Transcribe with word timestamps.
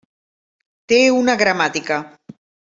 Té 0.93 0.99
una 1.19 1.37
gramàtica. 1.45 2.03